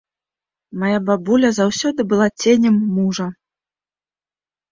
Мая 0.83 0.99
бабуля 1.09 1.49
заўсёды 1.59 2.01
была 2.13 2.27
ценем 2.45 2.75
мужа. 2.95 3.27